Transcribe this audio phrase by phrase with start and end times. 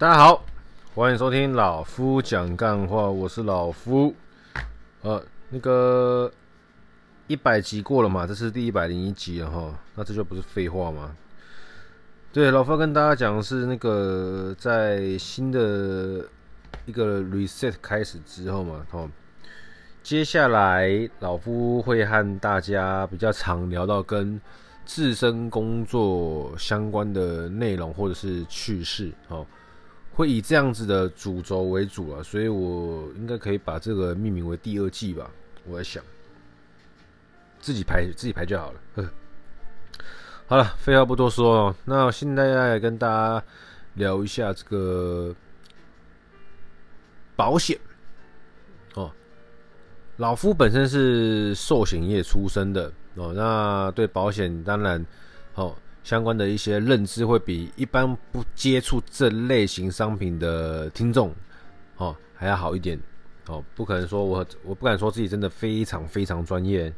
[0.00, 0.42] 大家好，
[0.94, 4.14] 欢迎收听老夫讲干话，我是老夫。
[5.02, 6.32] 呃，那个
[7.26, 11.14] 一百集过了嘛，这是第一百零一集了哈，那这就不是废话吗？
[12.32, 16.26] 对，老夫要跟大家讲的是那个在新的
[16.86, 19.06] 一个 reset 开始之后嘛，哈，
[20.02, 20.88] 接下来
[21.18, 24.40] 老夫会和大家比较常聊到跟
[24.86, 29.44] 自身工作相关的内容或者是趣事，哈。
[30.20, 35.30] 会以这样子的主轴为主啊，所以我应该可以把这个命名为第二季吧。
[35.64, 36.04] 我在想，
[37.58, 38.80] 自己排自己排就好了。
[38.96, 39.10] 呵，
[40.46, 43.42] 好了，废话不多说哦，那我现在跟大家
[43.94, 45.34] 聊一下这个
[47.34, 47.78] 保险
[48.96, 49.10] 哦。
[50.18, 55.02] 老夫本身是寿险业出身的哦，那对保险当然
[55.54, 55.74] 哦。
[56.10, 61.32] 相关的一些认知会比一般不接触这类型商品的听众，
[61.98, 63.00] 哦还要好一点，
[63.46, 66.92] 哦不可能说我我不敢说自己真的非常非常专业，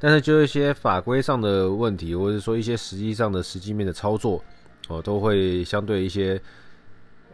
[0.00, 4.42] 但是就一些法规上的问题，或者说一些实际上的实际面的操作，
[4.88, 6.42] 哦都会相对一些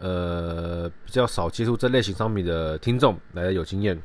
[0.00, 3.98] 呃比较少接触这类型商品的听众来的有经验。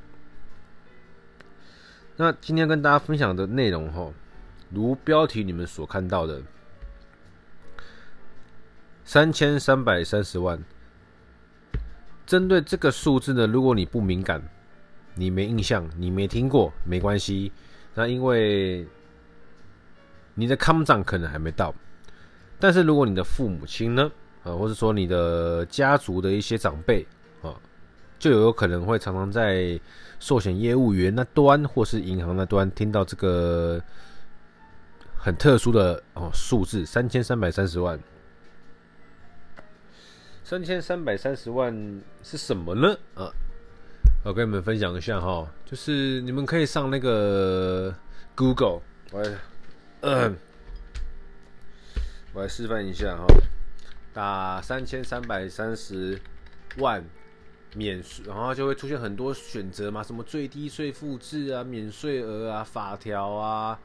[2.15, 4.09] 那今天跟大家分享的内容，哈，
[4.69, 6.41] 如标题你们所看到的。
[9.05, 10.61] 三千三百三十万。
[12.25, 14.41] 针对这个数字呢，如果你不敏感，
[15.13, 17.51] 你没印象，你没听过，没关系。
[17.93, 18.87] 那因为
[20.33, 21.75] 你的康长可能还没到，
[22.57, 24.09] 但是如果你的父母亲呢，
[24.43, 27.05] 啊，或者说你的家族的一些长辈
[27.41, 27.53] 啊，
[28.17, 29.79] 就有可能会常常在
[30.19, 33.79] 寿险业务员那端或是银行那端听到这个
[35.15, 37.99] 很特殊的哦数字，三千三百三十万。
[40.45, 42.97] 三千三百三十万是什么呢？
[43.15, 43.31] 啊，
[44.25, 47.95] 我跟你们分享一下哈，就是你们可以上那个
[48.35, 49.37] Google，我来，
[50.01, 50.37] 嗯，
[52.35, 53.25] 我来示范一下哈，
[54.13, 56.19] 打三千三百三十
[56.77, 57.01] 万
[57.73, 63.79] 免税，然后就会出现很多选择嘛，什么最低税负制啊、免税额啊、法条啊、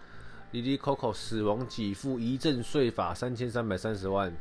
[0.50, 4.36] 滴滴 Coco 死亡给付、遗赠税法，三千三百三十万。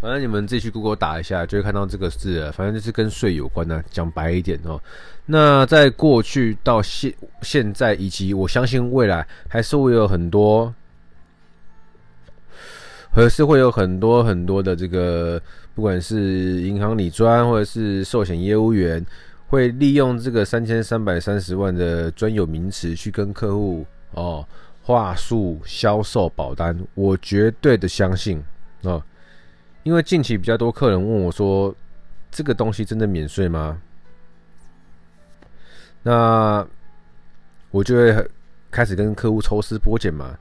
[0.00, 2.50] 反正你们自己去 Google 打一下，就会看到这个字。
[2.52, 4.80] 反正就是跟税有关的，讲白一点哦。
[5.26, 10.74] 那在过去到现现在，以及我相信未来，还是会有很多，
[13.10, 15.38] 还是会有很多很多的这个，
[15.74, 19.04] 不管是银行理专或者是寿险业务员，
[19.48, 24.46] 会利用这个三千三百三十万的专有名词去跟客户哦
[24.82, 26.74] 话术销售保单。
[26.94, 28.42] 我绝对的相信
[28.82, 29.02] 哦。
[29.82, 31.74] 因为近期比较多客人问我说
[32.30, 33.80] ：“这个东西真的免税吗？”
[36.02, 36.66] 那
[37.70, 38.28] 我就会
[38.70, 40.36] 开始跟客户抽丝剥茧嘛。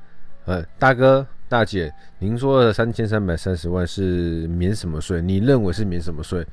[0.46, 5.22] 呃，大哥大姐，您说的三千三百三十万是免什么税？
[5.22, 6.46] 你认为是免什么税？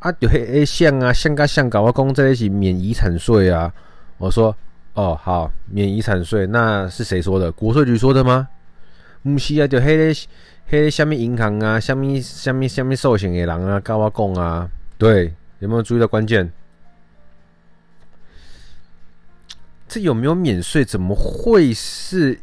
[0.00, 3.72] 啊，就嘿哎像啊，像噶像搞我公在一起免遗产税啊。
[4.18, 4.54] 我说
[4.94, 7.50] ：“哦，好，免遗产税，那是谁说的？
[7.50, 8.48] 国税局说的吗？”
[9.24, 10.14] 不是啊，就嘿嘞。
[10.66, 16.50] 嘿，下面银行啊，下面下面下面寿险的人啊，跟我讲啊，对，有没有注意到关键？
[19.86, 20.82] 这有没有免税？
[20.84, 22.38] 怎么会是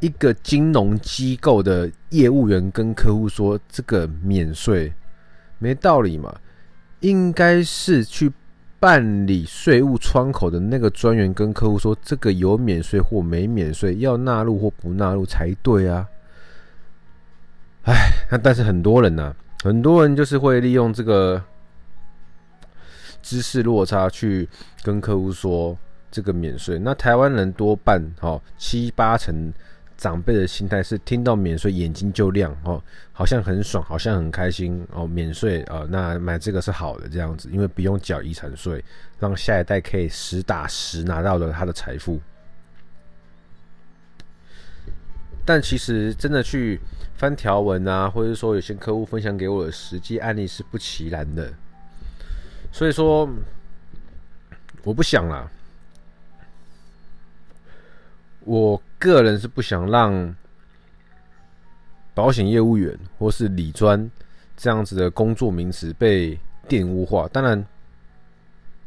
[0.00, 4.92] 一个金融机构的业务员跟客户说这个免税？
[5.58, 6.34] 没道理嘛？
[7.00, 8.32] 应该是去
[8.80, 16.08] 办理税务窗口的那个专员跟客户说这个有免税或没免税，要纳入或不纳入才对啊。
[17.88, 21.42] 哎，那但是很多人呢、啊，很多人就是会利用这个
[23.22, 24.46] 知识落差去
[24.82, 25.74] 跟客户说
[26.10, 26.78] 这个免税。
[26.78, 29.50] 那台湾人多半哦，七八成
[29.96, 32.78] 长辈的心态是听到免税眼睛就亮哦，
[33.10, 38.84] 好像很爽，好像很开心哦，免税啊、那买这个是好的这样子，因为不用缴遗产税，
[39.18, 42.20] 让下一代可以实打实拿到了他的财富。
[45.48, 46.78] 但其实真的去
[47.14, 51.50] 翻条文啊，或者说有些客户分享给我的实际案例是不其然的，
[52.70, 53.26] 所以说
[54.82, 55.50] 我不想啦。
[58.40, 60.36] 我个人是不想让
[62.12, 64.10] 保险业务员或是理专
[64.54, 67.64] 这样子的工作名词被玷污化，当然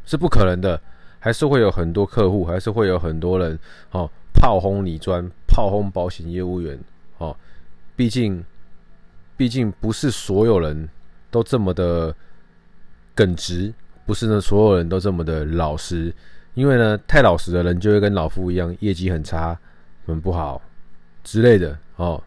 [0.06, 0.80] 是不可能的，
[1.18, 3.58] 还是会有很多客户，还是会有很多人
[3.90, 4.08] 哦。
[4.42, 6.80] 炮轰理专，炮轰保险业务员，
[7.20, 7.38] 哦，
[7.96, 8.44] 毕竟，
[9.38, 10.90] 毕竟不是所有人
[11.30, 12.14] 都这么的
[13.14, 13.72] 耿直，
[14.04, 16.12] 不是呢所有人都这么的老实。
[16.56, 19.56] 因为呢，太老实的人就会跟老夫一样，业绩很差，
[20.08, 20.60] 很不好
[21.24, 22.22] 之类的哦。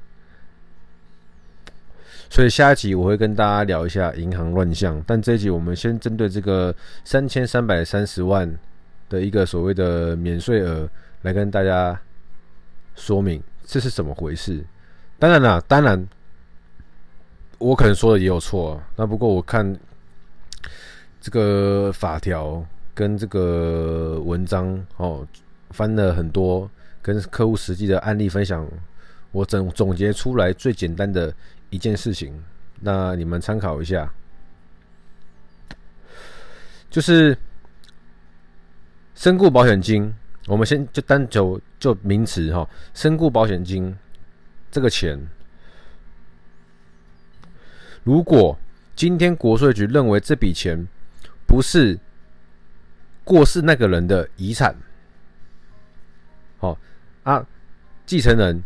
[2.31, 6.73] 所以下一集我会跟大家聊一下银行乱象，但这一集我们先针对这个
[7.05, 8.51] 三千三百三十万
[9.15, 10.89] 的一个所谓的免税额
[11.23, 11.97] 来跟大家
[12.97, 14.65] 说明这是怎么回事。
[15.19, 16.05] 当然啦，当然
[17.59, 19.79] 我可能说的也有错，那不过我看
[21.21, 22.67] 这个法条。
[22.97, 25.27] 跟这个文章哦，
[25.71, 26.71] 翻了很多，
[27.03, 28.65] 跟客户实际的案例分享，
[29.33, 31.35] 我总总结出来最简单的
[31.71, 32.41] 一件事情，
[32.79, 34.09] 那你们参考一下，
[36.89, 37.37] 就是
[39.15, 40.13] 身故保险金，
[40.47, 43.97] 我们先就单就就名词哈，身故保险金
[44.71, 45.19] 这个钱，
[48.03, 48.59] 如果
[48.97, 50.87] 今天国税局认为这笔钱
[51.47, 51.99] 不是
[53.23, 54.77] 过世那个人的遗产，
[56.59, 56.77] 好
[57.23, 57.47] 啊，
[58.05, 58.63] 继承人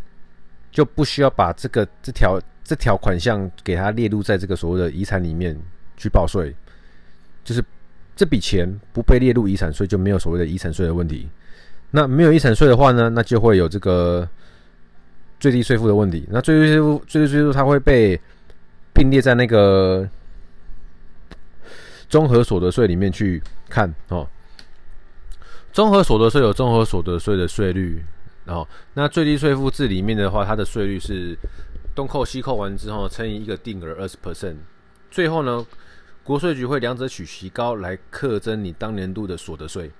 [0.71, 5.57] 就不需要把这个这条这条款项给他列入在这个所谓的遗产里面
[5.95, 6.55] 去报税，
[7.43, 7.63] 就是
[8.19, 11.29] 这笔钱不被列入遗产税，就没有所谓的遗产税的问题。
[11.91, 14.27] 那没有遗产税的话呢，那就会有这个
[15.39, 16.27] 最低税负的问题。
[16.29, 18.19] 那最低税负最低税负它会被
[18.93, 20.05] 并列在那个
[22.09, 24.27] 综合所得税里面去看哦。
[25.71, 28.03] 综合所得税有综合所得税的税率，
[28.43, 31.37] 然后那最低税负制里面的话，它的税率是
[31.95, 34.57] 东扣西扣完之后乘以一个定额二十 percent，
[35.09, 35.65] 最后呢，
[36.23, 39.91] 国税局会两者取其高来课征你当年度的所得税。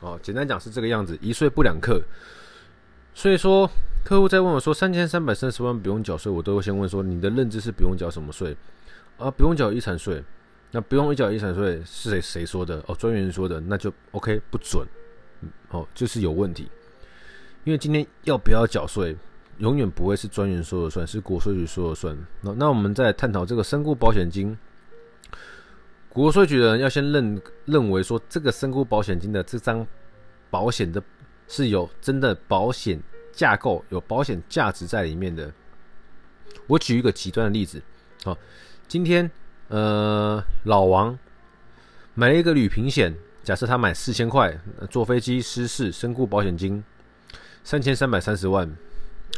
[0.00, 2.02] 哦，简单讲是这个样子，一税不两课。
[3.14, 3.68] 所以说，
[4.04, 8.56] 客户在问我说三千三百三十万不用缴税，我都会先问说你的认知是不用缴什么税？
[9.16, 10.22] 啊，不用缴遗产税？
[10.70, 12.82] 那不用缴遗产税是谁谁说的？
[12.86, 14.86] 哦，专员说的，那就 OK 不准。
[15.70, 16.68] 哦，就是有问题，
[17.64, 19.16] 因为今天要不要缴税，
[19.58, 22.16] 永远不会是专员说了算，是国税局说了算。
[22.40, 24.56] 那那我们再探讨这个身故保险金，
[26.08, 29.86] 国税局的人要先认认为说，这个身故保险金的这张
[30.50, 31.02] 保险的
[31.46, 33.00] 是有真的保险
[33.32, 35.52] 架构，有保险价值在里面的。
[36.66, 37.82] 我举一个极端的例子，
[38.24, 38.36] 好，
[38.86, 39.30] 今天
[39.68, 41.18] 呃老王
[42.14, 43.14] 买了一个旅平险。
[43.44, 44.60] 假设他买四千块，
[44.90, 46.84] 坐飞机失事身故保险金
[47.64, 48.70] 三千三百三十万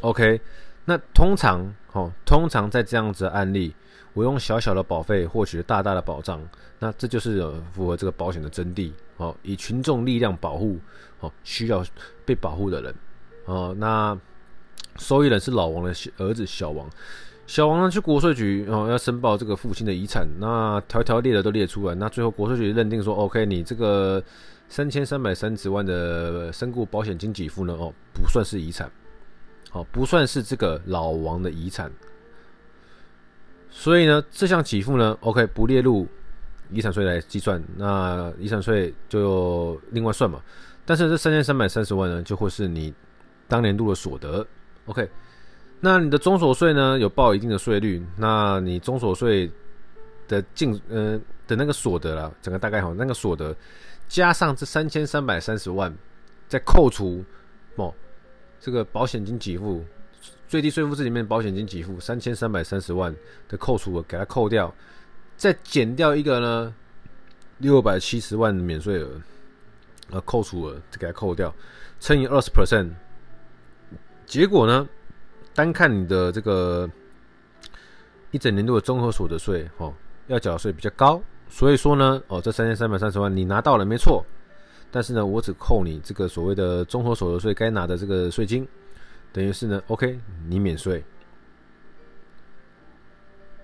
[0.01, 0.41] ，OK，
[0.87, 3.73] 那通常哦，通常在这样子的案例，
[4.13, 6.41] 我用小小的保费获取大大的保障，
[6.79, 10.79] 那这就是符合这个保险的真谛哦，以群众力量保护
[11.21, 11.85] 哦需要
[12.25, 12.95] 被保护的人
[13.45, 14.19] 哦，那
[14.97, 16.89] 受益人是老王的儿子小王。
[17.47, 24.23] 小王呢去国税局哦，要申报这个父亲的遗产，那条条列的都列出来，那最后国税局认定说，OK，你这个
[24.69, 28.89] 三千三百三十万的身故保险金给付呢，哦，不算是遗产，
[29.73, 31.91] 哦，不算是这个老王的遗产，
[33.71, 36.07] 所以呢，这项给付呢，OK，不列入
[36.71, 40.41] 遗产税来计算，那遗产税就另外算嘛，
[40.85, 42.93] 但是这三千三百三十万呢，就会是你
[43.49, 44.47] 当年度的所得
[44.87, 45.09] ，OK。
[45.81, 49.51] 那你的综所税呢，有报一定的税率，那你综所税
[50.29, 53.57] 的净呃的那个所得啦，整个大概好，那个所得
[54.09, 55.91] 加上这三千三百三十万，
[56.49, 57.25] 再扣除
[57.77, 57.95] 哦
[58.61, 59.83] 这个保险金给付
[60.51, 63.15] 最低税负制里面保险金给付三千三百三十万
[63.49, 64.75] 的扣除额给它扣掉，
[65.37, 66.75] 再减掉一个呢
[67.59, 69.23] 六百七十万的免税额，
[70.11, 71.55] 呃扣除额再给它扣掉，
[72.01, 72.91] 乘以二十 percent，
[74.27, 74.89] 结果呢？
[75.55, 76.91] 单看你的这个
[78.33, 79.95] 一整年度的综合所得税，哦，
[80.27, 84.27] 要缴税比较高，所以说呢，哦，这三千三百三十万你拿到了没错，
[84.91, 88.67] 但是呢，我只扣你这个所谓的综合所得税该拿的这个税金，
[89.33, 90.19] 等于是呢，OK，
[90.49, 91.05] 你免税，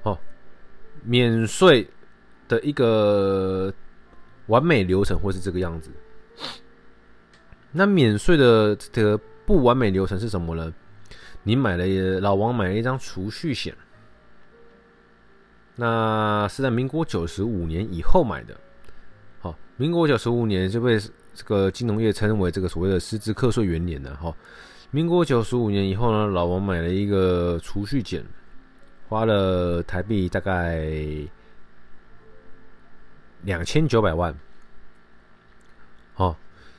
[0.03, 0.19] 哦，
[1.03, 1.89] 免税
[2.49, 3.73] 的一个
[4.47, 5.91] 完美流程会是这个样子。
[7.73, 10.73] 那免税的这个不完美流程是什么呢？
[11.43, 11.87] 你买了
[12.21, 13.75] 老王买了一张储蓄险，
[15.75, 18.59] 那是在民国九十五年以后买的。
[19.41, 20.99] 好，民国九十五年就被
[21.35, 24.17] 这个金融业称为这个所谓的实支课税元年了。
[24.17, 24.35] 哈，
[24.91, 28.25] 民国九十五年以后呢，老王买了一个储蓄险，
[29.09, 30.89] 花了台币大概
[33.43, 34.35] 两千九百万。
[36.15, 36.37] 好，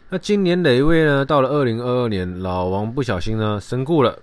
[0.09, 4.17] 那今年累月呢，到了二零二二年，老王不小心呢身故了。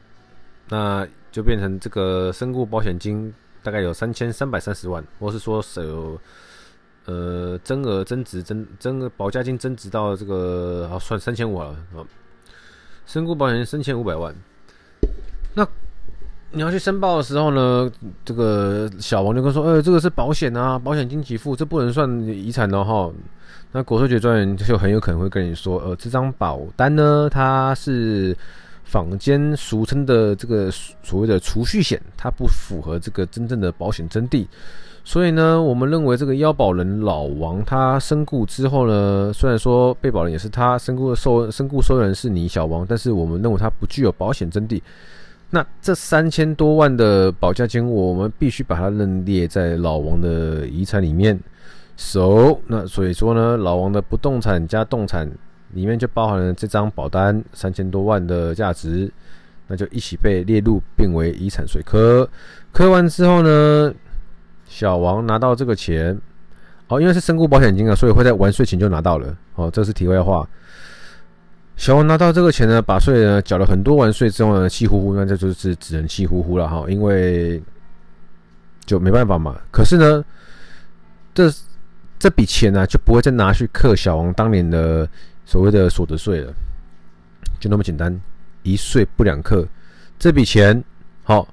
[0.71, 6.19] 那就变成这个身故保险金大概有三千三百三十万，或是说是有
[7.05, 12.01] 呃增额增值增增保价金增值到这个好算三千五了啊，
[13.07, 14.35] 身故保险三千五百万。
[15.55, 15.67] 那
[16.53, 17.91] 你要去申报的时候呢，
[18.25, 23.11] 这个小王就跟说，呃，这个是保险啊，保险金给付，这不能算遗产的哈。
[23.73, 28.37] 那国税局专员就很有可能会跟你说，呃，这张保单呢，它是
[28.85, 30.71] 坊间俗称的这个
[31.03, 34.47] 所谓的储蓄险，它不符合这个真正的保险真谛。
[35.07, 44.81] 所以呢，我们认为这个要保人老王他身故之后呢，虽然说被保人也是他身故的受身故受益人是你小王，但是我们认为他不具有保险真谛。
[45.51, 51.39] 那这三千多万的保价金，我们必须把它认列在老王的遗产里面。
[51.97, 55.31] So，那所以说呢，老王的不动产加动产
[55.73, 59.11] 里面就包含了这张保单三千多万的价值，
[59.67, 62.29] 那就一起被列入，并为遗产税科。
[62.73, 63.93] 科完之后呢，
[64.67, 66.19] 小王拿到这个钱，
[66.89, 69.37] 哦，因为是身故保险金啊，所以会在完税前就拿到了。
[69.55, 70.49] 哦，这是题外话。
[71.77, 77.61] 小王拿到这个钱呢，把税呢缴了很多完税之后呢，气呼呼，那这就是只能气呼呼了哈，因为
[78.85, 79.57] 就没办法嘛。
[79.73, 80.25] 可是呢，
[81.35, 81.53] 这
[82.19, 85.09] 这笔钱呢就不会再拿去克小王当年的
[85.47, 86.53] 所谓的所得税了，
[87.61, 88.19] 就那么简单，
[88.63, 89.67] 一税不两课。
[90.19, 90.83] 这笔钱
[91.23, 91.47] 好，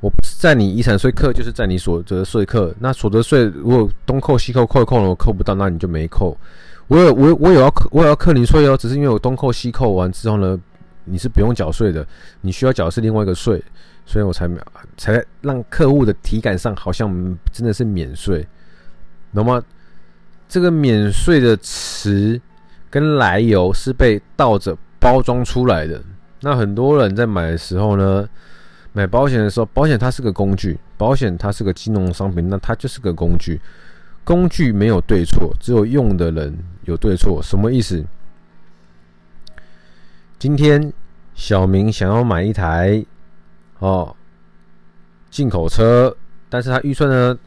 [0.00, 2.74] 我不是在你遗产税课，就是在你所得税课。
[2.78, 6.36] 那所得税如果东扣西扣扣一扣了，我扣不到，那你就没扣。
[6.88, 10.58] 我有我我有要扣我有要课零税哦，只是因为我东扣西扣完之后呢，
[11.04, 12.06] 你是不用缴税的，
[12.40, 13.62] 你需要缴的是另外一个税，
[14.04, 14.50] 所以我才
[14.96, 17.08] 才让客户的体感上好像
[17.52, 18.46] 真的是免税，
[19.32, 19.62] 懂吗？
[20.48, 22.40] 这个免税的词
[22.90, 26.02] 跟来由是被倒着包装出来的。
[26.40, 28.28] 那很多人在买的时候呢，
[28.92, 33.60] 买保险的时候，保险它是个工具，保险它是个金融商品，那它就是个工具。
[34.24, 37.40] 工具没有对错，只有用的人有对错。
[37.42, 38.04] 什么意思？
[40.38, 40.92] 今天
[41.34, 43.04] 小明想要买一台
[43.78, 44.14] 哦
[45.30, 46.16] 进口车，
[46.48, 47.38] 但是他预算呢，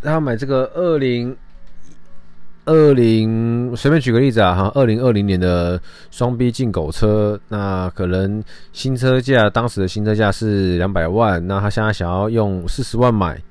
[0.00, 1.36] 他要买这个二零
[2.64, 8.42] 二零，随便举个例子啊，哈，二零二零年的双 B 进口车，那可能
[8.72, 13.42] 新车价当时的新车价是两百万，那他现在想要用四十万买，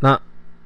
[0.00, 0.20] 那。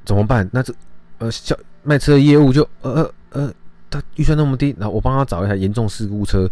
[0.04, 0.48] 怎么办？
[0.50, 0.72] 那这
[1.18, 3.52] 呃，小卖车业务就呃呃呃，
[3.90, 6.48] 他预算那么低，然后我帮他找一台严重事故车，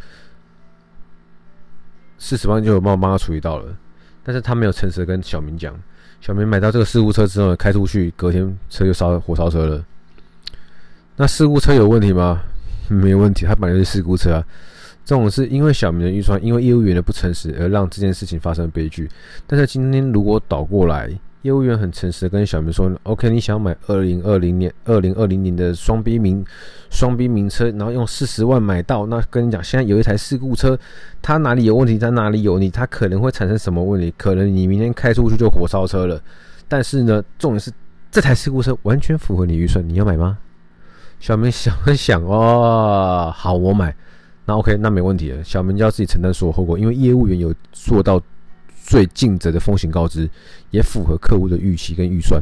[2.19, 3.75] 四十万就有帮我帮他处理到了。
[4.23, 5.75] 但是他没有诚实的跟小明讲，
[6.26, 9.85] 小明买到这个事故车之后开出去，隔天车就烧火烧车了。
[11.14, 12.42] 那事故车有问题吗？
[12.90, 14.45] 没问题，他本来是事故车啊。
[15.04, 19.09] 这种是因为小明的预算，因为业务员的不诚实而让这件事情发生悲剧。
[19.47, 21.09] 但是今天如果倒过来。
[21.47, 26.45] 业务员很诚实的跟小明说：“OK，你想买二零二零年、二零二零年的双 B 名
[26.91, 29.07] 双 B 名车，然后用四十万买到。
[29.07, 30.76] 那跟你讲，现在有一台事故车，
[31.23, 31.97] 它哪里有问题？
[32.00, 32.69] 它哪里有你？
[32.69, 34.12] 它可能会产生什么问题？
[34.19, 36.21] 可能你明天开出去就火烧车了。
[36.67, 37.71] 但是呢，重点是
[38.11, 40.37] 这台事故车完全符合你预算，你要买吗？”
[41.21, 43.95] 小明想了想，哦，好，我买。
[44.47, 45.45] 那 OK，那没问题了。
[45.45, 48.21] 小明就要自己承担所有后果，因为业务员有做到。
[48.87, 50.31] 最尽责的风险告知，
[50.71, 52.40] 也符合客户的预期跟预算，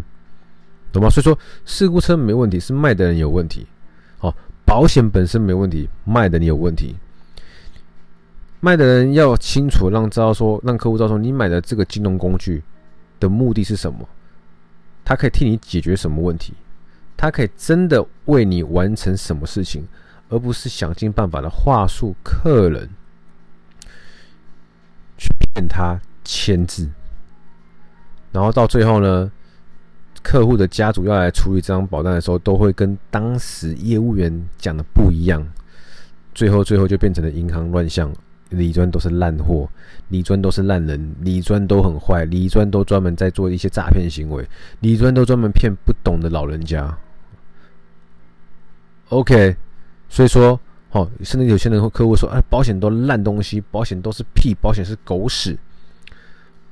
[0.93, 1.09] 懂吗？
[1.09, 3.67] 所以说事故车没问题，是卖的人有问题。
[4.19, 4.37] 好，
[4.67, 6.95] 保险本身没问题，卖的你有问题。
[8.61, 12.63] 卖的人要清楚让知道说，让客户知道说，你买的这个金融工具
[13.19, 14.07] 的目的是什么？
[15.03, 16.53] 它可以替你解决什么问题？
[17.17, 19.87] 它可以真的为你完成什么事情，
[20.29, 22.89] 而不是想尽办法的话术客人
[25.17, 25.99] 去骗他。
[26.25, 26.89] 签字，
[28.33, 29.31] 然后到最后呢，
[30.23, 35.47] 客户的家族要来处理这张保单的时候，都会跟当时业务员讲的不一样，
[36.35, 38.11] 最后最后就变成了银行乱象，
[38.49, 39.69] 李专都是烂货，
[40.09, 44.49] 李专都是烂人，李专都很坏，李专都专门在做一些诈骗行为，
[44.81, 46.97] 李专都专门骗不懂的老人家。
[49.11, 49.55] OK，
[50.09, 50.59] 所以说，
[50.93, 55.57] 哦，甚至有些人和客户说，哎，保险都烂东西，保险都是屁，保险是狗屎。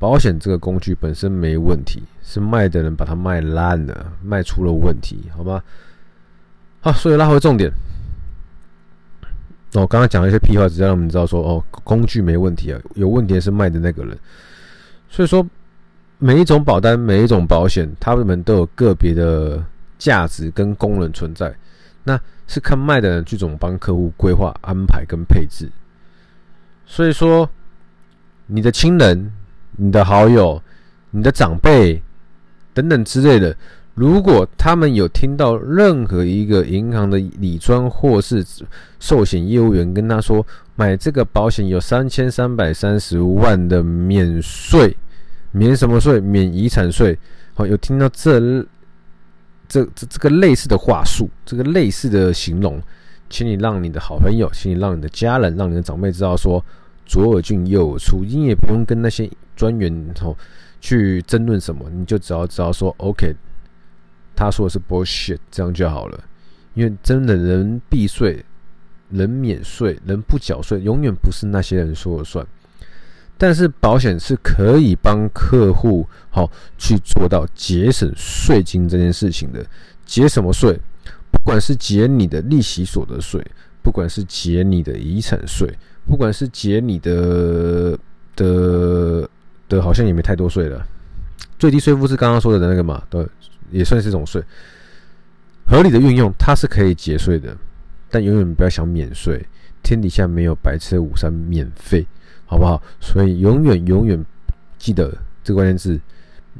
[0.02, 5.62] 保险这个工具本身没问题，是卖的人把它卖烂了，卖出了问题，好吗？
[6.80, 7.70] 好，所以拉回重点。
[9.74, 14.18] 我刚刚讲了一些屁话，只让我们知道说，哦，工具没问题啊，有问题的是卖的那个人。
[15.08, 15.46] 所以说，
[16.18, 19.64] 每一种保单，每一种保险，他们都有个别的
[19.98, 21.54] 价值跟功能存在，
[22.02, 22.18] 那
[22.48, 25.70] 是看卖的人去怎么帮客户规划、安排跟配置。
[26.86, 27.48] 所以说，
[28.48, 29.32] 你的亲人。
[29.76, 30.60] 你的好友，
[31.10, 32.00] 你的长辈
[32.74, 33.56] 等等之类的，
[33.94, 38.44] 如果他们有听到任何一个银行的理专或是
[38.98, 40.44] 寿险业务员跟他说，
[40.76, 44.96] 买这个保险有三千三百三十万的免税，
[45.50, 46.20] 免什么税？
[46.20, 47.18] 免遗产税。
[47.54, 48.40] 好，有听到这
[49.68, 52.80] 这这这个类似的话术，这个类似的形容，
[53.28, 56.64] 请你让你的好朋友，请你让你的家人，让你的长辈知道说，
[57.04, 59.28] 左耳进右耳出，你也不用跟那些
[59.62, 60.36] 专员吼
[60.80, 63.32] 去争论什么，你就只要知道说，OK，
[64.34, 66.18] 他说的是 bullshit，这样就好了。
[66.74, 68.44] 因为真的人避税、
[69.10, 72.44] 人免税、人不缴税，永远不是那些人说了算。
[73.38, 79.64] 但是保险是可以帮客户好去做到节省税金这件事情的。
[80.04, 80.76] 节什么税？
[81.30, 83.40] 不管是节你的利息所得税，
[83.80, 85.72] 不管是节你的遗产税，
[86.04, 87.96] 不管是节你的
[88.34, 89.28] 的
[89.78, 90.86] 的，好像也没太多税了。
[91.58, 93.02] 最低税负是刚刚说的那个嘛？
[93.08, 93.26] 对，
[93.70, 94.42] 也算是一种税。
[95.66, 97.56] 合理的运用，它是可以节税的，
[98.10, 99.44] 但永远不要想免税。
[99.82, 102.06] 天底下没有白吃的午餐免费。
[102.44, 102.82] 好不好？
[103.00, 104.22] 所以永远永远
[104.78, 105.10] 记得
[105.42, 105.98] 这个关键字：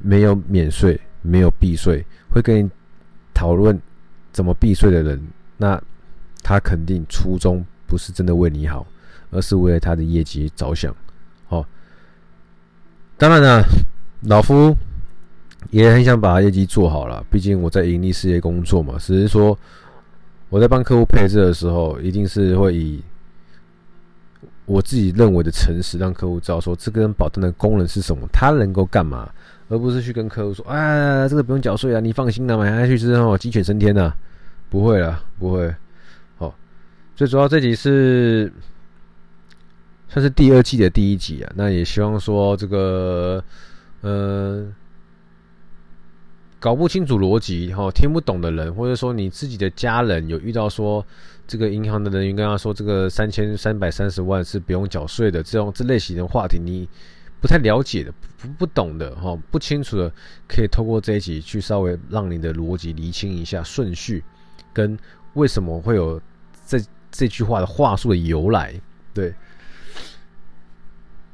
[0.01, 2.03] 没有免税，没有避税。
[2.31, 2.71] 会跟你
[3.35, 3.79] 讨论
[4.33, 5.23] 怎么避税的人，
[5.59, 5.79] 那
[6.43, 8.87] 他肯定初衷不是真的为你好，
[9.31, 10.97] 而是为了他的业绩着想。
[13.17, 13.65] 当然了，
[14.23, 14.77] 老夫
[15.71, 17.25] 也很想把业绩做好了。
[17.31, 19.59] 毕竟我在盈利事业工作嘛，只是说
[20.49, 23.03] 我在帮客户配置的时候，一定是会以。
[24.65, 29.29] 我自己认为的诚实，让客户知道说这根保单的功能是什么，它能够干嘛，
[29.69, 34.15] 而不是去跟客户说，啊，这个不用缴税啊，你放心啦，买下去之后鸡犬升天呐，
[34.71, 35.75] 不会啦，不会。
[36.39, 36.55] 好，
[37.17, 38.51] 最主要这集是
[40.13, 43.43] 算是第二季的第一集啊，那也希望说这个，
[44.03, 44.71] 呃，
[46.61, 51.05] 搞不清楚逻辑哈，听不懂的人，或者说你自己的家人有遇到说。
[51.45, 56.89] 这个银行的人员跟他说：“这个三千三百三十万是不用缴税的。”这种这类型的话题，你
[57.41, 60.11] 不太了解的、不不懂的、哈不清楚的，
[60.49, 64.23] 可以透过这一集去稍微让你的逻辑厘清一下顺序，
[64.73, 64.97] 跟
[65.35, 66.19] 为什么会有
[66.65, 66.79] 这
[67.11, 68.73] 这句话的话术的由来。
[69.13, 69.35] 对，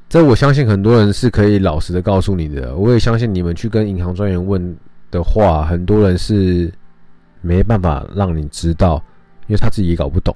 [0.09, 2.75] 这我相信很多人是可以老实的告诉你的。
[2.75, 4.75] 我也相信你们去跟银行专员问
[5.11, 6.69] 的话，很多人是
[7.41, 9.01] 没办法让你知道。
[9.47, 10.35] 因为他自己也搞不懂，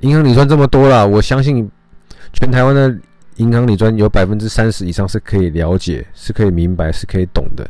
[0.00, 1.70] 银行理专这么多了，我相信
[2.32, 2.98] 全台湾的
[3.36, 7.64] 银行理专有百分之三十以上是可以了解、是可以明白、是可以懂的。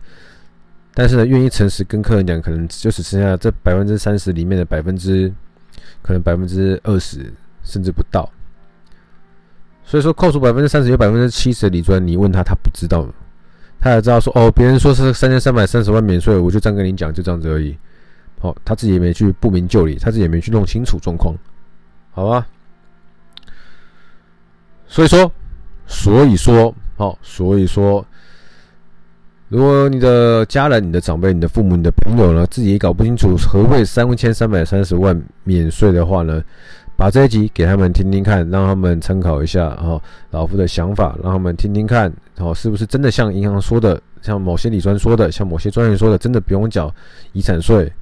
[0.95, 5.31] 但是呢，愿意诚实跟客人讲，可能就只剩下这百分之三十里面的百分之，
[6.01, 7.31] 可能百分之二十
[7.63, 8.27] 甚至不到。
[9.85, 13.07] 所以说，扣除百分之三十，有百分之七十的理专，你问他，他不知道，
[13.81, 17.77] 他也知道说哦，别人说是三千三百三十万免税，我就这样跟你讲，就这样子而已。
[18.41, 21.33] 哦，他自己也没去不明就里，他自己也没去弄清楚状况，
[22.11, 22.47] 好吧？
[24.87, 25.31] 所以说，
[25.87, 28.05] 所以说，好，所以说，
[29.49, 36.43] 如果你的家人、你的长辈、你的父母、你的朋友呢，自己也搞不清楚何谓三千三百三十万免税的话呢，
[37.03, 46.95] 把这一集给他们听听看，让他们参考一下，哈，老夫的想法，让他们听听看，好，是不是真的像银行说的，像某些理专说的，像某些专员说的，真的不用缴
[47.33, 47.93] 遗产税？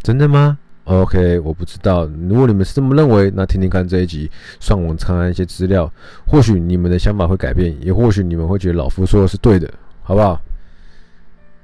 [0.00, 2.06] 真的吗？OK，我不知道。
[2.28, 5.92] 如果你们是这么认为，那听听看这一集，上网查看一些资料，
[6.24, 9.68] 或许你们的想法会改变，也或许你们会觉得老夫说的是对的，
[10.04, 10.40] 好不好？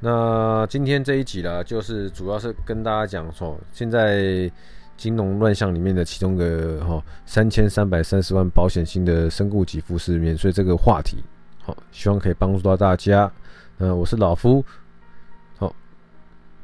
[0.01, 4.51] 那今天这一集呢，就是主要是跟大家讲说，现在
[4.96, 11.18] 金融乱象里面的其中的哈三千三百三十万保险性的身故给付是免税这个话题，
[11.62, 13.30] 好，希望可以帮助到大家。
[13.78, 14.64] 嗯，我是老夫。
[15.57, 15.74] 好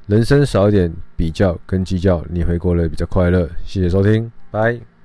[0.06, 3.48] 人生少一点比较跟计较，你会过得比较快乐。
[3.64, 4.99] 谢谢收听，拜。